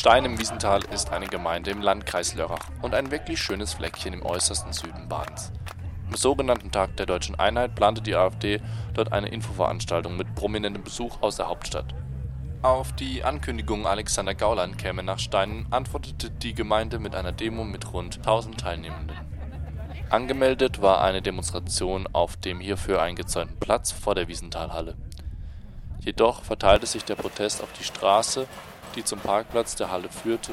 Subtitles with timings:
[0.00, 4.24] Stein im Wiesental ist eine Gemeinde im Landkreis Lörrach und ein wirklich schönes Fleckchen im
[4.24, 5.52] äußersten Süden Badens.
[6.08, 8.62] Am sogenannten Tag der Deutschen Einheit plante die AfD
[8.94, 11.94] dort eine Infoveranstaltung mit prominentem Besuch aus der Hauptstadt.
[12.62, 17.92] Auf die Ankündigung, Alexander Gauland käme nach Steinen, antwortete die Gemeinde mit einer Demo mit
[17.92, 19.18] rund 1000 Teilnehmenden.
[20.08, 24.96] Angemeldet war eine Demonstration auf dem hierfür eingezäunten Platz vor der Wiesenthalhalle.
[25.98, 28.46] Jedoch verteilte sich der Protest auf die Straße,
[28.96, 30.52] die zum Parkplatz der Halle führte,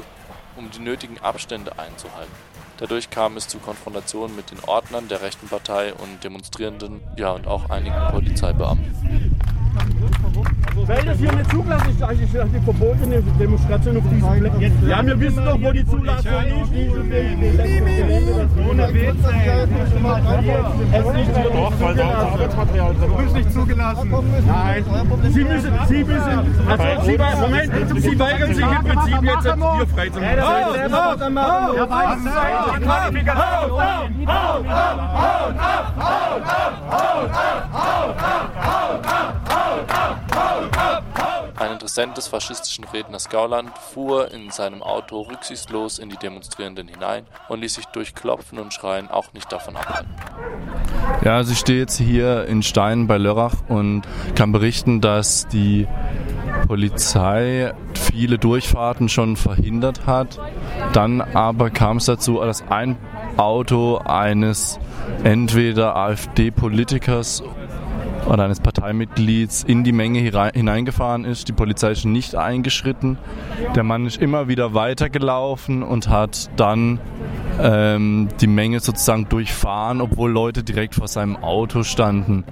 [0.56, 2.32] um die nötigen Abstände einzuhalten.
[2.78, 7.46] Dadurch kam es zu Konfrontationen mit den Ordnern der rechten Partei und Demonstrierenden, ja und
[7.48, 8.94] auch einigen Polizeibeamten.
[10.86, 14.52] Weil das hier nicht zugelassen ist, eigentlich ist die verbotene Demonstration auf diesem Fleck.
[14.88, 16.72] Ja, wir wissen doch, wo die Zulassung ist.
[18.78, 18.86] Doch,
[21.80, 23.10] weil da ist Arbeitsmaterial drin.
[23.10, 24.10] Du bist nicht zugelassen.
[24.46, 24.84] Nein.
[25.30, 30.08] Sie müssen, Sie müssen, also Sie, Moment, Sie weigern sich im Prinzip jetzt hier frei
[30.10, 30.38] zu machen.
[30.38, 30.52] Oh,
[30.88, 33.80] oh, oh, oh, was ist Qualifikation?
[33.80, 34.57] Ein
[41.88, 47.62] Interessent des faschistischen Redners Gauland fuhr in seinem Auto rücksichtslos in die Demonstrierenden hinein und
[47.62, 50.10] ließ sich durch Klopfen und Schreien auch nicht davon abhalten.
[51.24, 54.02] Ja, also ich stehe jetzt hier in Stein bei Lörrach und
[54.34, 55.88] kann berichten, dass die
[56.66, 60.38] Polizei viele Durchfahrten schon verhindert hat.
[60.92, 62.98] Dann aber kam es dazu, dass ein
[63.38, 64.78] Auto eines
[65.24, 67.42] entweder AfD-Politikers
[68.26, 71.48] oder eines Parteimitglieds in die Menge hineingefahren ist.
[71.48, 73.18] Die Polizei ist nicht eingeschritten.
[73.74, 77.00] Der Mann ist immer wieder weitergelaufen und hat dann
[77.60, 82.44] ähm, die Menge sozusagen durchfahren, obwohl Leute direkt vor seinem Auto standen.